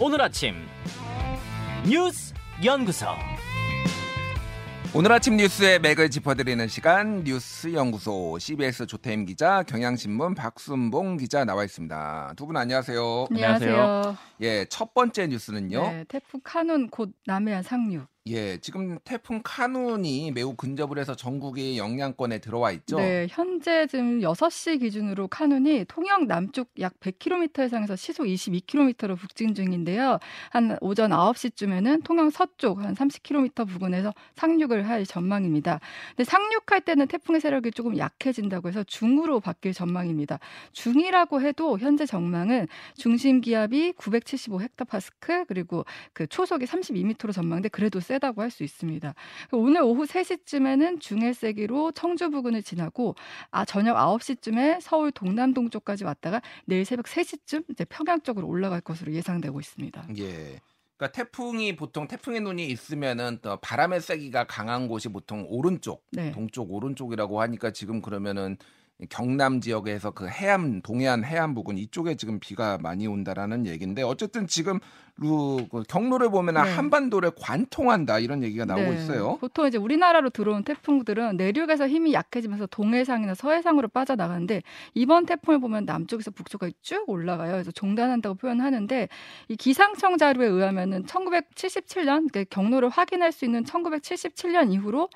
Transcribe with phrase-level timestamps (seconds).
[0.00, 0.54] 오늘 아침
[1.86, 2.32] 뉴스
[2.64, 3.06] 연구소.
[4.92, 11.62] 오늘 아침 뉴스의 맥을 짚어드리는 시간 뉴스 연구소 CBS 조태임 기자, 경향신문 박순봉 기자 나와
[11.64, 12.32] 있습니다.
[12.36, 13.26] 두 분 안녕하세요.
[13.30, 14.16] 안녕하세요.
[14.40, 15.80] 예, 첫 번째 뉴스는요.
[15.82, 18.06] 네, 태풍 카눈 곧 남해안 상륙.
[18.26, 22.98] 예, 지금 태풍 카눈이 매우 근접을 해서 전국의 영향권에 들어와 있죠.
[22.98, 30.18] 네, 현재 지금 6시 기준으로 카눈이 통영 남쪽 약 100km 해상에서 시속 22km로 북진 중인데요.
[30.50, 35.80] 한 오전 9시쯤에는 통영 서쪽 한 30km 부근에서 상륙을 할 전망입니다.
[36.14, 40.40] 근데 상륙할 때는 태풍의 세력이 조금 약해진다고 해서 중으로 바뀔 전망입니다.
[40.72, 48.50] 중이라고 해도 현재 전망은 중심 기압이 975헥타파스크 그리고 그 초속이 32m로 전망돼 그래도 세다고 할
[48.50, 49.14] 수 있습니다.
[49.52, 53.14] 오늘 오후 3시쯤에는 중해 세기로 청주 부근을 지나고
[53.52, 59.12] 아 저녁 9시쯤에 서울 동남동 쪽까지 왔다가 내일 새벽 3시쯤 이제 평양 쪽으로 올라갈 것으로
[59.12, 60.08] 예상되고 있습니다.
[60.18, 60.58] 예.
[60.96, 66.32] 그러니까 태풍이 보통 태풍의 눈이 있으면은 또 바람의 세기가 강한 곳이 보통 오른쪽, 네.
[66.32, 68.58] 동쪽 오른쪽이라고 하니까 지금 그러면은
[69.08, 74.78] 경남 지역에서 그 해안 동해안 해안 부근 이쪽에 지금 비가 많이 온다라는 얘기인데 어쨌든 지금
[75.16, 76.70] 루, 그 경로를 보면 은 네.
[76.70, 78.96] 한반도를 관통한다 이런 얘기가 나오고 네.
[78.96, 79.36] 있어요.
[79.38, 84.62] 보통 이제 우리나라로 들어온 태풍들은 내륙에서 힘이 약해지면서 동해상이나 서해상으로 빠져나가는데
[84.94, 87.52] 이번 태풍을 보면 남쪽에서 북쪽까지 쭉 올라가요.
[87.52, 89.08] 그래서 종단한다고 표현하는데
[89.48, 95.10] 이 기상청 자료에 의하면은 1977년 그러니까 경로를 확인할 수 있는 1977년 이후로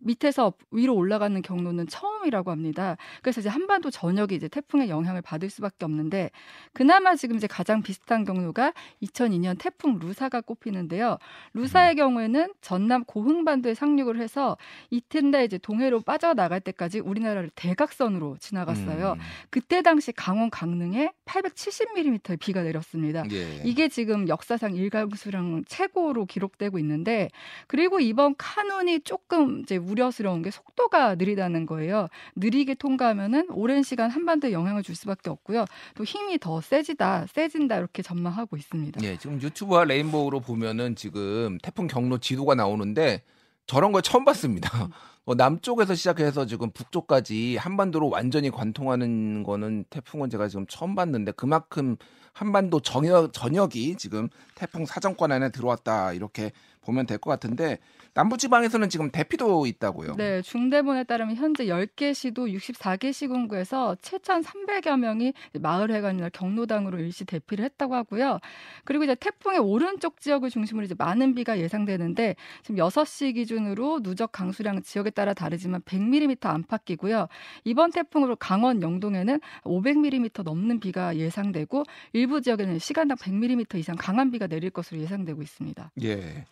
[0.00, 2.96] 밑에서 위로 올라가는 경로는 처음이라고 합니다.
[3.22, 6.30] 그래서 이제 한반도 전역이 이제 태풍의 영향을 받을 수밖에 없는데
[6.72, 11.18] 그나마 지금 이제 가장 비슷한 경로가 2002년 태풍 루사가 꼽히는데요.
[11.54, 14.56] 루사의 경우에는 전남 고흥반도에 상륙을 해서
[14.90, 19.12] 이튿날 이제 동해로 빠져나갈 때까지 우리나라를 대각선으로 지나갔어요.
[19.12, 19.18] 음,
[19.50, 23.24] 그때 당시 강원 강릉에 870mm의 비가 내렸습니다.
[23.30, 23.62] 예.
[23.64, 27.28] 이게 지금 역사상 일강수량 최고로 기록되고 있는데
[27.66, 32.08] 그리고 이번 카눈이 조금 이제 우려스러운 게 속도가 느리다는 거예요.
[32.36, 35.64] 느리게 통과하면은 오랜 시간 한반도에 영향을 줄 수밖에 없고요.
[35.96, 39.02] 또 힘이 더 세지다, 세진다 이렇게 전망하고 있습니다.
[39.02, 43.22] 예, 지금 유튜브와 레인보우로 보면은 지금 태풍 경로 지도가 나오는데
[43.66, 44.70] 저런 걸 처음 봤습니다.
[45.26, 51.96] 어, 남쪽에서 시작해서 지금 북쪽까지 한반도로 완전히 관통하는 거는 태풍은 제가 지금 처음 봤는데 그만큼
[52.32, 56.52] 한반도 전역, 전역이 지금 태풍 사정권 안에 들어왔다 이렇게
[56.82, 57.78] 보면 될 것 같은데
[58.14, 60.16] 남부지방에서는 지금 대피도 있다고요.
[60.16, 67.94] 네, 중대본에 따르면 현재 10개 시도 64개 시군구에서 7,300여 명이 마을회관이나 경로당으로 일시 대피를 했다고
[67.94, 68.40] 하고요.
[68.84, 74.82] 그리고 이제 태풍의 오른쪽 지역을 중심으로 이제 많은 비가 예상되는데 지금 6시 기준으로 누적 강수량
[74.82, 77.28] 지역에 따라 다르지만 100mm 안팎이고요.
[77.64, 84.48] 이번 태풍으로 강원 영동에는 500mm 넘는 비가 예상되고 일부 지역에는 시간당 100mm 이상 강한 비가
[84.48, 85.92] 내릴 것으로 예상되고 있습니다.
[86.02, 86.44] 예.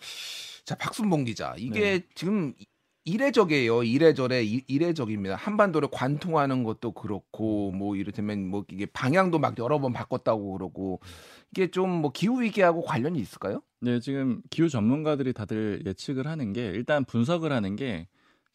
[0.64, 1.54] 자, 박순봉 기자.
[1.58, 2.00] 이게 네.
[2.14, 2.54] 지금
[3.04, 3.84] 이례적이에요.
[3.84, 5.34] 이례저래 이- 이례적입니다.
[5.36, 11.00] 한반도를 관통하는 것도 그렇고 뭐 이를테면 뭐 이게 방향도 막 여러 번 바꿨다고 그러고
[11.50, 13.62] 이게 좀 뭐 기후 위기하고 관련이 있을까요?
[13.80, 18.08] 네, 지금 기후 전문가들이 다들 예측을 하는 게 일단 분석을 하는 게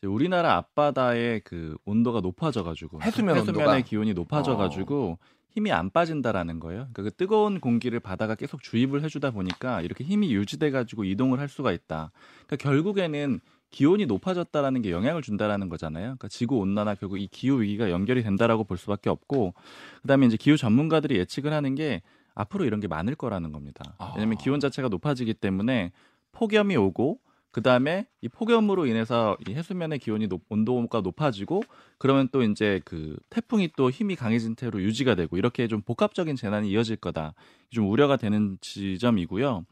[0.03, 3.59] 우리나라 앞바다의 그 온도가 높아져가지고 해수면 온도가?
[3.59, 5.17] 해수면의 기온이 높아져가지고
[5.53, 6.87] 힘이 안 빠진다라는 거예요.
[6.93, 11.47] 그러니까 그 뜨거운 공기를 바다가 계속 주입을 해주다 보니까 이렇게 힘이 유지돼 가지고 이동을 할
[11.47, 12.11] 수가 있다.
[12.47, 16.03] 그러니까 결국에는 기온이 높아졌다라는 게 영향을 준다라는 거잖아요.
[16.03, 19.53] 그러니까 지구 온난화 결국 이 기후 위기가 연결이 된다라고 볼 수밖에 없고
[20.01, 22.01] 그다음에 이제 기후 전문가들이 예측을 하는 게
[22.35, 23.95] 앞으로 이런 게 많을 거라는 겁니다.
[23.99, 24.13] 아.
[24.15, 25.91] 왜냐하면 기온 자체가 높아지기 때문에
[26.31, 27.19] 폭염이 오고
[27.53, 31.61] 그 다음에 이 폭염으로 인해서 이 해수면의 기온이 높, 온도가 높아지고
[31.99, 36.69] 그러면 또 이제 그 태풍이 또 힘이 강해진 채로 유지가 되고 이렇게 좀 복합적인 재난이
[36.71, 37.35] 이어질 거다.
[37.69, 39.65] 좀 우려가 되는 지점이고요.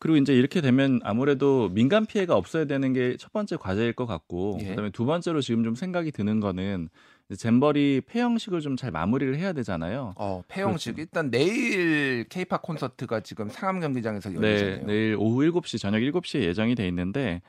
[0.00, 4.58] 그리고 이제 이렇게 되면 아무래도 민간 피해가 없어야 되는 게 첫 번째 과제일 것 같고
[4.60, 4.70] 예.
[4.70, 6.88] 그다음에 두 번째로 지금 좀 생각이 드는 거는
[7.36, 10.14] 잼버리 폐영식을 좀 잘 마무리를 해야 되잖아요.
[10.16, 11.00] 어, 폐영식 그렇죠.
[11.02, 14.86] 일단 내일 케이팝 콘서트가 지금 상암 경기장에서 네, 열리잖아요.
[14.86, 17.42] 내일 오후 7시 저녁 7시에 예정이 돼 있는데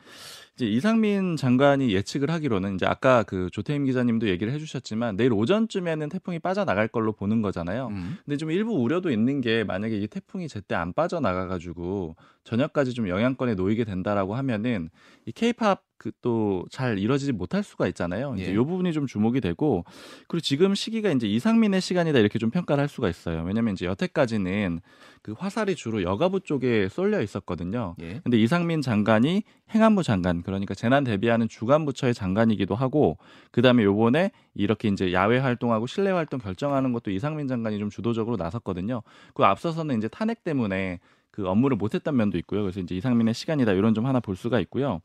[0.55, 6.39] 이제 이상민 장관이 예측을 하기로는 이제 아까 그 조태임 기자님도 얘기를 해주셨지만 내일 오전쯤에는 태풍이
[6.39, 7.87] 빠져나갈 걸로 보는 거잖아요.
[7.91, 8.17] 음.
[8.25, 13.53] 근데 좀 일부 우려도 있는 게 만약에 이 태풍이 제때 안 빠져나가가지고 저녁까지 좀 영향권에
[13.53, 14.89] 놓이게 된다라고 하면은
[15.25, 18.33] 이 케이팝 그 또 잘 이뤄지지 못할 수가 있잖아요.
[18.35, 18.53] 이제 예.
[18.53, 19.83] 이 부분이 좀 주목이 되고
[20.27, 23.43] 그리고 지금 시기가 이제 이상민의 시간이다 이렇게 좀 평가를 할 수가 있어요.
[23.43, 24.81] 왜냐면 이제 여태까지는
[25.21, 27.95] 그 화살이 주로 여가부 쪽에 쏠려 있었거든요.
[28.01, 28.21] 예.
[28.23, 29.43] 근데 이상민 장관이
[29.73, 33.17] 행안부 장관, 그러니까 재난 대비하는 주간 부처의 장관이기도 하고
[33.51, 39.03] 그다음에 요번에 이렇게 이제 야외 활동하고 실내 활동 결정하는 것도 이상민 장관이 좀 주도적으로 나섰거든요.
[39.33, 40.99] 그 앞서서는 이제 탄핵 때문에
[41.39, 42.61] 그 업무를 못했던 면도 있고요.
[42.63, 44.99] 그래서 이제 이상민의 시간이다 이런 좀 하나 볼 수가 있고요.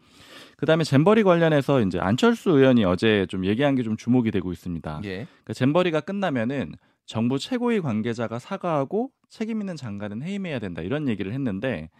[0.56, 5.00] 그다음에 잼버리 관련해서 이제 안철수 의원이 어제 좀 얘기한 게 좀 주목이 되고 있습니다.
[5.04, 5.08] 예.
[5.26, 6.72] 그러니까 잼버리가 끝나면은
[7.06, 11.90] 정부 최고위 관계자가 사과하고 책임 있는 장관은 해임해야 된다 이런 얘기를 했는데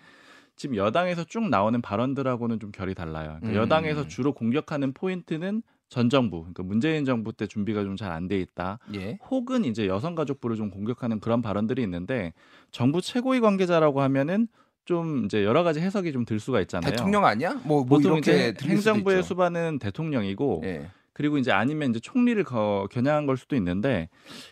[0.57, 3.37] 지금 여당에서 쭉 나오는 발언들하고는 좀 결이 달라요.
[3.41, 3.55] 그러니까 음.
[3.63, 5.63] 여당에서 주로 공격하는 포인트는
[5.94, 8.81] 전 정부, 그러니까 문재인 정부 때 준비가 좀 잘 안 돼 있다.
[8.96, 9.17] 예.
[9.31, 12.32] 혹은 이제 여성가족부를 좀 공격하는 그런 발언들이 있는데
[12.73, 14.49] 정부 최고위 관계자라고 하면은
[14.85, 16.91] 좀 이제 여러 가지 해석이 좀 들 수가 있잖아요.
[16.91, 17.52] 대통령 아니야?
[17.62, 19.23] 뭐, 뭐 보통 이제 행정부의.
[19.23, 20.91] 수반은 대통령이고 예.
[21.14, 24.08] 그리고 이제 아니면 이제 총리를 거, 겨냥한 걸 수도 있는데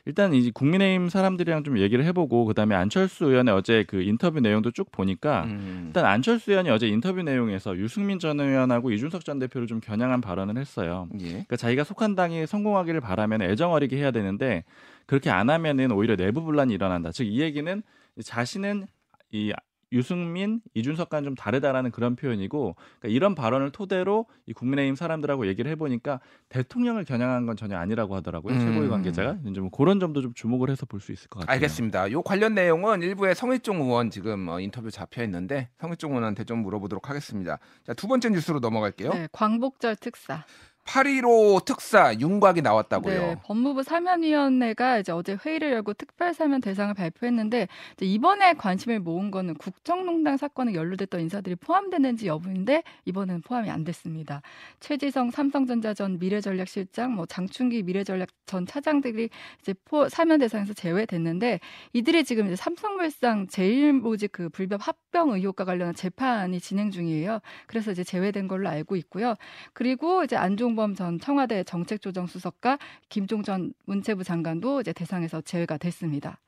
[0.07, 4.91] 일단 이 국민의힘 사람들이랑 좀 얘기를 해보고 그다음에 안철수 의원의 어제 그 인터뷰 내용도 쭉
[4.93, 5.85] 보니까 음.
[5.89, 10.57] 일단 안철수 의원이 어제 인터뷰 내용에서 유승민 전 의원하고 이준석 전 대표를 좀 겨냥한 발언을
[10.57, 11.09] 했어요.
[11.21, 11.29] 예.
[11.29, 14.65] 그러니까 자기가 속한 당이 성공하기를 바라면 애정 어리게 해야 되는데
[15.07, 17.11] 그렇게 안 하면은 오히려 내부 분란이 일어난다.
[17.11, 17.83] 즉 이 얘기는
[18.23, 18.87] 자신은
[19.33, 19.53] 이
[19.93, 26.21] 유승민, 이준석과는 좀 다르다라는 그런 표현이고 그러니까 이런 발언을 토대로 이 국민의힘 사람들하고 얘기를 해보니까
[26.49, 28.59] 대통령을 겨냥한 건 전혀 아니라고 하더라고요 음.
[28.61, 31.53] 최고위 관계자가 이제 뭐 그런 점도 좀 주목을 해서 볼 수 있을 것 같아요.
[31.55, 32.11] 알겠습니다.
[32.13, 37.11] 요 관련 내용은 일부의 성일종 의원 지금 어, 인터뷰 잡혀 있는데 성일종 의원한테 좀 물어보도록
[37.11, 37.59] 하겠습니다.
[37.85, 39.11] 자, 두 번째 뉴스로 넘어갈게요.
[39.11, 40.45] 네, 광복절 특사.
[40.85, 43.21] 8.15 특사 윤곽이 나왔다고요.
[43.21, 47.69] 네, 법무부 사면위원회가 이제 어제 회의를 열고 특별 사면 대상을 발표했는데
[48.01, 54.43] 이번에 관심을 모은 거는 국정농단 사건에 연루됐던 인사들이 포함되는지 여부인데 이번에는 포함이 안 됐습니다.
[54.81, 59.31] 최지성 삼성전자 전 미래전략실장, 뭐 장충기 미래전략 전 차장들이
[59.61, 61.61] 이제 포, 사면 대상에서 제외됐는데
[61.93, 67.39] 이들이 지금 이제 삼성물산 제일모직 그 불법 합 병 의혹과 관련한 재판이 진행 중이에요.
[67.67, 69.35] 그래서 이제 제외된 걸로 알고 있고요.
[69.73, 72.79] 그리고 이제 안종범 전 청와대 정책조정수석과
[73.09, 76.39] 김종 전 문체부 장관도 이제 대상에서 제외가 됐습니다.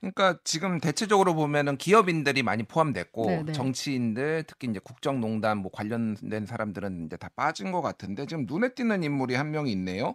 [0.00, 3.52] 그러니까 지금 대체적으로 보면은 기업인들이 많이 포함됐고 네, 네.
[3.52, 9.02] 정치인들 특히 이제 국정농단 뭐 관련된 사람들은 이제 다 빠진 것 같은데 지금 눈에 띄는
[9.02, 10.14] 인물이 한 명이 있네요.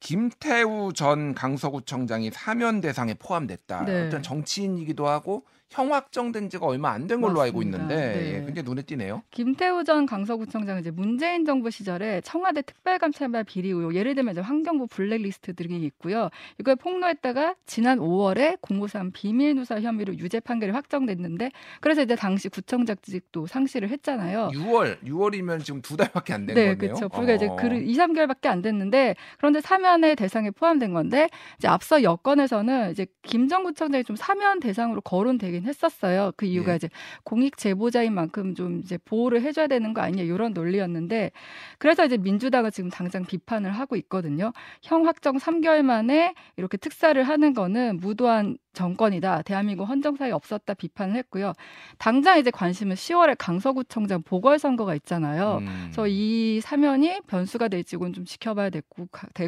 [0.00, 3.84] 김태우 전 강서구청장이 사면 대상에 포함됐다.
[3.84, 4.06] 네.
[4.06, 7.78] 어떤 정치인이기도 하고 형 확정된 지가 얼마 안 된 걸로 알고 맞습니다.
[7.82, 8.28] 있는데 네.
[8.28, 9.22] 예, 굉장히 눈에 띄네요.
[9.30, 14.86] 김태우 전 강서구청장은 이제 문재인 정부 시절에 청와대 특별감찰반 비리 의혹, 예를 들면 이제 환경부
[14.86, 16.30] 블랙리스트들이 있고요.
[16.58, 21.50] 이걸 폭로했다가 지난 5월에 공무상 비밀 누설 혐의로 유죄 판결이 확정됐는데,
[21.80, 24.48] 그래서 이제 당시 구청장직도 상실을 했잖아요.
[24.54, 26.78] 6월 6월이면 지금 두 달밖에 안된 네, 거네요.
[26.78, 27.08] 그렇죠.
[27.08, 27.56] 불과 이제 어.
[27.56, 31.28] 그 2, 3개월밖에 안 됐는데 그런데 사면의 대상에 포함된 건데
[31.58, 36.32] 이제 앞서 여건에서는 이제 김정구청장이 좀 사면 대상으로 거론되긴 했었어요.
[36.36, 36.76] 그 이유가 예.
[36.76, 36.88] 이제
[37.24, 41.30] 공익 제보자인 만큼 좀 이제 보호를 해줘야 되는 거 아니냐 이런 논리였는데
[41.78, 44.52] 그래서 이제 민주당은 지금 당장 비판을 하고 있거든요.
[44.82, 49.42] 형 확정 3개월 만에 이렇게 특사를 하는 거는 무도한 정권이다.
[49.42, 51.52] 대한민국 헌정사에 없었다 비판을 했고요.
[51.98, 55.58] 당장 이제 관심은 10월에 강서구청장 보궐선거가 있잖아요.
[55.62, 55.82] 음.
[55.84, 58.82] 그래서 이 사면이 변수가 될지는 좀 지켜봐야 될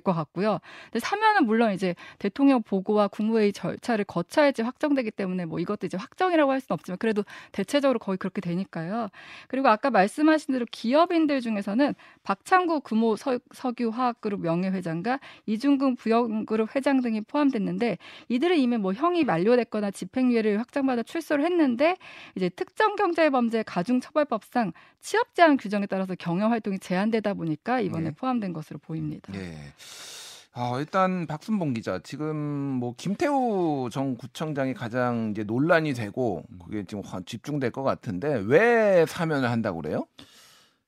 [0.00, 0.61] 것 같고요.
[0.84, 6.52] 근데 사면은 물론 이제 대통령 보고와 국무회의 절차를 거쳐야지 확정되기 때문에 뭐 이것도 이제 확정이라고
[6.52, 9.08] 할 수는 없지만 그래도 대체적으로 거의 그렇게 되니까요.
[9.49, 17.23] 그리고 아까 말씀하신 대로 기업인들 중에서는 박창구 금호 서, 석유화학그룹 명예회장과 이중근 부영그룹 회장 등이
[17.23, 21.96] 포함됐는데 이들은 이미 뭐 형이 만료됐거나 집행유예를 확정받아 출소를 했는데
[22.35, 28.11] 이제 특정 경제범죄 가중처벌법상 취업 제한 규정에 따라서 경영 활동이 제한되다 보니까 이번에 예.
[28.11, 29.32] 포함된 것으로 보입니다.
[29.35, 29.56] 예.
[30.58, 37.02] 아, 일단 박순봉 기자 지금 뭐 김태우 전 구청장이 가장 이제 논란이 되고 그게 지금
[37.04, 40.06] 확 집중될 것 같은데 왜 사면을 한다고 그래요?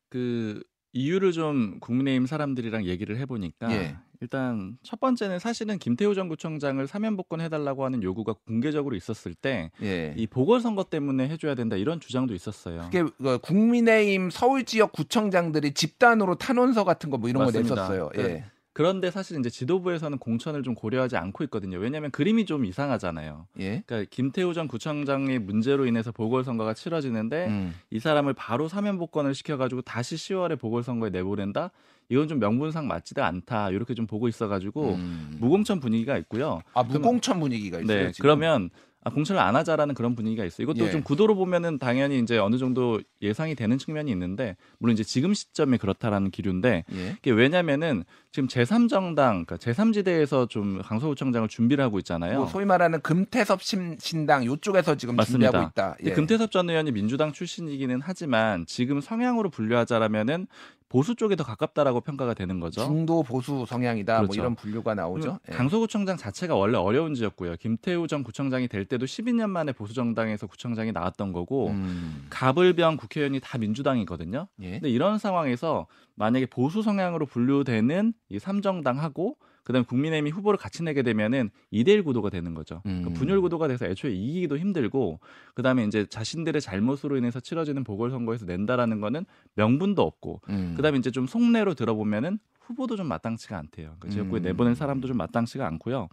[0.09, 0.63] 그
[0.95, 3.97] 이유를 좀 국민의힘 사람들이랑 얘기를 해보니까 예.
[4.21, 10.27] 일단 첫 번째는 사실은 김태우 전 구청장을 사면 복권해달라고 하는 요구가 공개적으로 있었을 때이 예.
[10.29, 12.89] 보궐선거 때문에 해줘야 된다 이런 주장도 있었어요.
[12.91, 17.75] 그게 그 국민의힘 서울 지역 구청장들이 집단으로 탄원서 같은 거 뭐 이런 맞습니다.
[17.75, 18.11] 거 냈었어요.
[18.19, 18.45] 예.
[18.79, 18.83] 네.
[18.83, 21.79] 그런데 사실 이제 지도부에서는 공천을 좀 고려하지 않고 있거든요.
[21.79, 23.49] 왜냐하면 그림이 좀 이상하잖아요.
[23.59, 23.83] 예.
[23.85, 27.75] 그러니까 김태우 전 구청장의 문제로 인해서 보궐선거가 치러지는데 음.
[27.91, 31.73] 이 사람을 바로 사면 복권을 시켜가지고 다시 10월에 보궐선거에 내보낸다?
[32.09, 33.71] 이건 좀 명분상 맞지도 않다.
[33.71, 35.37] 이렇게 좀 보고 있어가지고 음.
[35.41, 36.63] 무공천 분위기가 있고요.
[36.73, 38.05] 아 무공천 분위기가 있어요.
[38.05, 38.23] 네, 지금?
[38.23, 38.71] 그러면
[39.09, 40.65] 아, 공천을 안 하자라는 그런 분위기가 있어요.
[40.65, 40.91] 이것도 예.
[40.91, 45.77] 좀 구도로 보면은 당연히 이제 어느 정도 예상이 되는 측면이 있는데 물론 이제 지금 시점에
[45.77, 47.17] 그렇다라는 기류인데 예.
[47.19, 52.39] 이게 왜냐면은 지금 제3정당, 그러니까 제3지대에서 좀 강서구청장을 준비를 하고 있잖아요.
[52.39, 55.51] 뭐 소위 말하는 금태섭 신, 신당 요쪽에서 지금 맞습니다.
[55.51, 55.97] 준비하고 있다.
[56.05, 56.13] 예.
[56.13, 60.47] 금태섭 전 의원이 민주당 출신이기는 하지만 지금 성향으로 분류하자라면은
[60.89, 62.85] 보수 쪽에 더 가깝다라고 평가가 되는 거죠.
[62.85, 64.15] 중도 보수 성향이다.
[64.15, 64.41] 뭐 그렇죠.
[64.41, 65.39] 이런 분류가 나오죠.
[65.49, 65.53] 예.
[65.53, 67.57] 강서구청장 자체가 원래 어려운 지역구예요.
[67.57, 72.27] 김태우 전 구청장이 될 때도 12년 만에 보수 정당에서 구청장이 나왔던 거고 음.
[72.31, 74.49] 가불병 국회의원이 다 민주당이거든요.
[74.61, 74.71] 예.
[74.73, 79.37] 근데 이런 상황에서 만약에 보수 성향으로 분류되는 이 삼정당하고
[79.69, 82.81] 그다음에 국민의힘이 후보를 같이 내게 되면은 2대1 구도가 되는 거죠.
[82.87, 83.03] 음.
[83.05, 85.21] 그 분열 구도가 돼서 애초에 이기기도 힘들고
[85.55, 90.73] 그다음에 이제 자신들의 잘못으로 인해서 치러지는 보궐선거에서 낸다라는 거는 명분도 없고 음.
[90.75, 93.97] 그다음에 이제 좀 속내로 들어보면은 후보도 좀 마땅치가 않대요.
[93.99, 94.43] 그러니까 지역구에 음.
[94.43, 96.09] 내보낸 사람도 좀 마땅치가 않고요.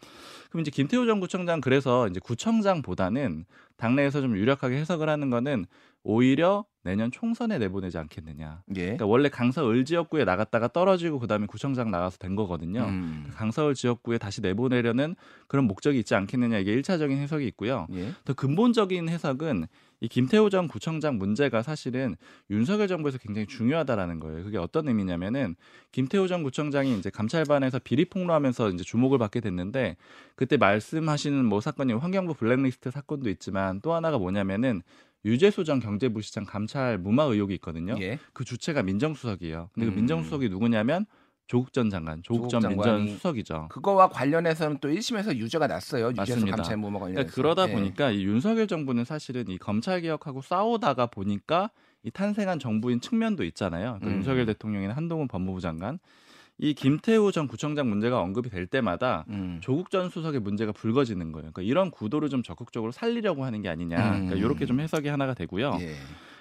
[0.49, 3.45] 그럼 이제 김태우 전 구청장 그래서 이제 구청장보다는
[3.77, 5.65] 당내에서 좀 유력하게 해석을 하는 거는
[6.03, 8.61] 오히려 내년 총선에 내보내지 않겠느냐.
[8.75, 8.81] 예.
[8.81, 12.83] 그러니까 원래 강서을 지역구에 나갔다가 떨어지고 그다음에 구청장 나가서 된 거거든요.
[12.83, 13.31] 음.
[13.33, 15.15] 강서을 지역구에 다시 내보내려는
[15.47, 17.87] 그런 목적이 있지 않겠느냐 이게 1차적인 해석이 있고요.
[17.93, 18.11] 예.
[18.23, 19.65] 더 근본적인 해석은
[20.01, 22.15] 이 김태우 전 구청장 문제가 사실은
[22.51, 24.43] 윤석열 정부에서 굉장히 중요하다라는 거예요.
[24.43, 25.55] 그게 어떤 의미냐면은
[25.91, 29.95] 김태우 전 구청장이 이제 감찰반에서 비리 폭로하면서 이제 주목을 받게 됐는데
[30.35, 34.81] 그때 말씀하시는 뭐 사건이 환경부 블랙리스트 사건도 있지만 또 하나가 뭐냐면은
[35.25, 37.95] 유재수 전 경제부시장 감찰 무마 의혹이 있거든요.
[37.99, 38.19] 예.
[38.33, 39.69] 그 주체가 민정수석이에요.
[39.73, 39.91] 근데 음.
[39.91, 41.05] 그 민정수석이 누구냐면
[41.47, 43.67] 조국 전 장관, 조국 전 조국 장관이 민정수석이죠.
[43.69, 46.11] 그거와 관련해서는 또 1심에서 유죄가 났어요.
[46.15, 46.55] 맞습니다.
[46.57, 47.31] 감찰 무마 관련해서.
[47.31, 47.73] 그러니까 그러다 예.
[47.73, 51.69] 보니까 이 윤석열 정부는 사실은 이 검찰 개혁하고 싸우다가 보니까
[52.03, 53.97] 이 탄생한 정부인 측면도 있잖아요.
[53.99, 54.15] 그러니까 음.
[54.17, 55.99] 윤석열 대통령이나 한동훈 법무부 장관,
[56.57, 59.59] 이 김태우 전 구청장 문제가 언급이 될 때마다 음.
[59.61, 61.51] 조국 전 수석의 문제가 불거지는 거예요.
[61.51, 63.97] 그러니까 이런 구도를 좀 적극적으로 살리려고 하는 게 아니냐.
[63.97, 64.37] 그러니까 음.
[64.37, 65.77] 이렇게 좀 해석이 하나가 되고요.
[65.81, 65.95] 예.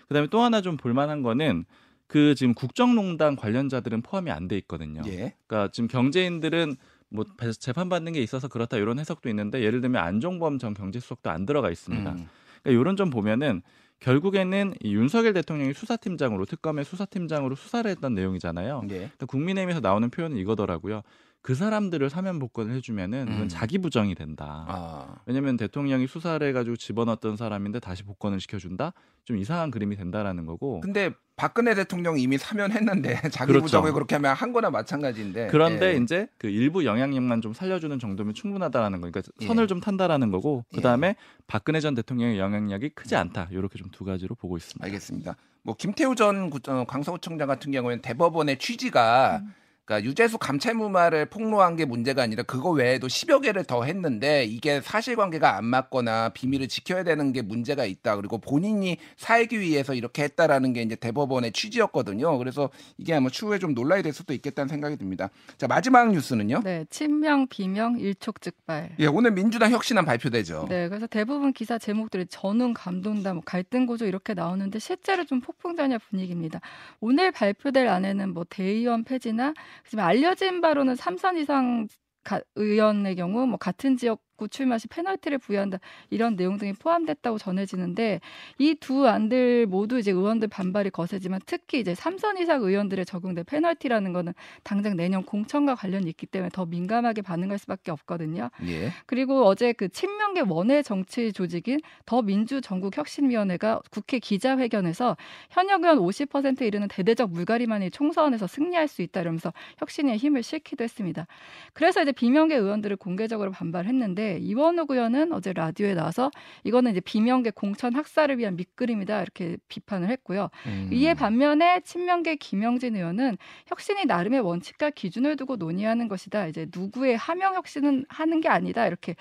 [0.09, 1.65] 그다음에 또 하나 좀 볼만한 거는
[2.07, 5.03] 그 지금 국정농단 관련자들은 포함이 안 돼 있거든요.
[5.07, 5.35] 예.
[5.47, 6.77] 그러니까 지금 경제인들은
[7.09, 7.25] 뭐
[7.59, 11.71] 재판 받는 게 있어서 그렇다 이런 해석도 있는데 예를 들면 안종범 전 경제수석도 안 들어가
[11.71, 12.11] 있습니다.
[12.11, 12.29] 음.
[12.63, 13.63] 그러니까 이런 점 보면은
[14.05, 18.83] 결국에는 이 윤석열 대통령이 수사팀장으로 특검의 수사팀장으로 수사를 했던 내용이잖아요.
[18.85, 18.95] 예.
[18.97, 21.01] 그러니까 국민의힘에서 나오는 표현은 이거더라고요.
[21.45, 23.33] 그 사람들을 사면 복권을 해주면은 음.
[23.33, 24.65] 그건 자기 부정이 된다.
[24.67, 25.17] 아.
[25.27, 28.95] 왜냐하면 대통령이 수사를 해가지고 집어넣었던 사람인데 다시 복권을 시켜준다.
[29.27, 30.81] 좀 이상한 그림이 된다라는 거고.
[30.81, 33.65] 근데 박근혜 대통령 이미 사면했는데 자기 그렇죠.
[33.67, 35.49] 부정을 그렇게 하면 한 거나 마찬가지인데.
[35.49, 35.97] 그런데 예.
[35.99, 39.11] 이제 그 일부 영향력만 좀 살려주는 정도면 충분하다라는 거.
[39.11, 39.47] 그러니까 예.
[39.47, 40.65] 선을 좀 탄다라는 거고.
[40.73, 40.77] 예.
[40.77, 41.15] 그 다음에
[41.47, 43.49] 박근혜 전 대통령의 영향력이 크지 않다.
[43.51, 44.83] 이렇게 좀 두 가지로 보고 있습니다.
[44.83, 45.37] 알겠습니다.
[45.63, 49.53] 뭐 김태우 전 구- 어, 같은 경우에는 대법원의 취지가 음.
[49.85, 55.57] 그러니까 유재수 감찰무마를 폭로한 게 문제가 아니라 그거 외에도 10여 개를 더 했는데 이게 사실관계가
[55.57, 58.17] 안 맞거나 비밀을 지켜야 되는 게 문제가 있다.
[58.17, 62.39] 그리고 본인이 살기 위해서 이렇게 했다라는 게 이제 대법원의 취지였거든요.
[62.39, 65.29] 그래서 이게 아마 추후에 좀 논란이 될 수도 있겠다는 생각이 듭니다.
[65.59, 66.63] 자 마지막 뉴스는요.
[66.65, 68.97] 네, 친명, 비명, 일촉즉발.
[68.99, 70.67] 예, 오늘 민주당 혁신안 발표되죠.
[70.71, 75.99] 네, 그래서 대부분 기사 제목들이 전운, 감동다, 뭐 갈등 구조 이렇게 나오는데 실제로 좀 폭풍전야
[75.99, 76.61] 분위기입니다.
[77.01, 81.89] 오늘 발표될 안에는 뭐 대의원 폐지나 그지만 알려진 바로는 삼선 이상
[82.23, 85.79] 가- 의원의 경우 뭐 같은 지역 구 출마 시 페널티를 부여한다
[86.11, 88.21] 이런 내용 등이 포함됐다고 전해지는데
[88.59, 94.13] 이 두 안들 모두 이제 의원들 반발이 거세지만 특히 이제 삼선 이상 의원들의 적용된 페널티라는
[94.13, 98.51] 거는 당장 내년 공천과 관련이 있기 때문에 더 민감하게 반응할 수밖에 없거든요.
[98.67, 98.91] 예.
[99.07, 105.17] 그리고 어제 그 친명계 원외 정치 조직인 더민주 전국혁신위원회가 국회 기자회견에서
[105.51, 111.27] 현역 의원 50%에 이르는 대대적 물갈이만이 총선에서 승리할 수 있다 이러면서 혁신의 힘을 싣기도 했습니다.
[111.73, 116.31] 그래서 이제 비명계 의원들을 공개적으로 반발했는데 이원욱 의원은 어제 라디오에 나와서
[116.65, 120.51] 이거는 이제 비명계 공천 학살을 위한 밑그림이다 이렇게 비판을 했고요.
[120.67, 120.91] 음.
[120.93, 126.47] 이에 반면에 친명계 김영진 의원은 혁신이 나름의 원칙과 기준을 두고 논의하는 것이다.
[126.47, 128.87] 이제 누구의 하명 혁신은 하는 게 아니다.
[128.87, 129.15] 이렇게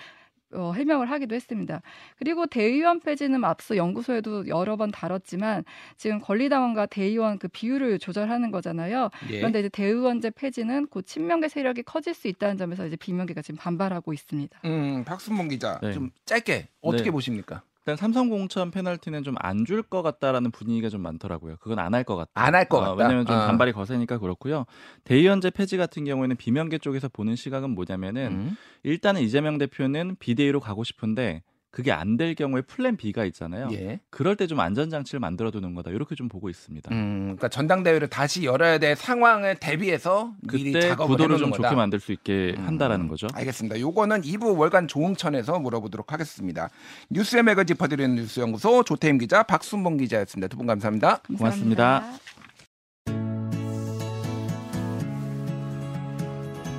[0.54, 1.82] 어, 해명을 하기도 했습니다.
[2.18, 5.64] 그리고 대의원 폐지는 앞서 연구소에도 여러 번 다뤘지만
[5.98, 9.10] 지금 권리당원과 대의원 그 비율을 조절하는 거잖아요.
[9.30, 9.38] 예.
[9.38, 14.14] 그런데 이제 대의원제 폐지는 곧 친명계 세력이 커질 수 있다는 점에서 이제 비명계가 지금 반발하고
[14.14, 14.60] 있습니다.
[14.66, 15.94] 음, 박순봉 기자 네.
[15.94, 17.12] 좀 짧게 어떻게 네.
[17.12, 17.64] 보십니까?
[17.86, 21.58] 일단 삼성 공천 페널티는 좀 안 줄 것 같다라는 분위기가 좀 많더라고요.
[21.60, 22.32] 그건 안 할 것 같다.
[22.34, 22.94] 안 할것 어, 같다.
[22.96, 23.46] 왜냐하면 좀 어.
[23.46, 24.66] 반발이 거세니까 그렇고요.
[25.04, 28.58] 대의원제 폐지 같은 경우에는 비명계 쪽에서 보는 시각은 뭐냐면은 음.
[28.84, 31.44] 일단은 이재명 대표는 비대위로 가고 싶은데
[31.74, 33.68] 그게 안 될 경우에 플랜 B가 있잖아요.
[33.72, 34.00] 예.
[34.12, 35.90] 그럴 때 좀 안전장치를 만들어 두는 거다.
[35.90, 36.94] 이렇게 좀 보고 있습니다.
[36.94, 41.64] 음, 그러니까 전당대회를 다시 열어야 될 상황을 대비해서 미리 그때 작업을 구도를 좀 거다.
[41.70, 43.26] 좋게 만들 수 있게 음, 한다라는 거죠.
[43.34, 43.80] 알겠습니다.
[43.80, 46.70] 요거는 2부 월간 조응천에서 물어보도록 하겠습니다.
[47.10, 50.50] 뉴스의 맥을 짚어드리는 뉴스연구소 조태임 기자, 박순봉 기자였습니다.
[50.50, 51.22] 두 분 감사합니다.
[51.38, 52.04] 고맙습니다.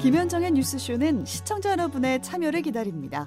[0.00, 3.26] 김현정의 뉴스쇼는 시청자 여러분의 참여를 기다립니다.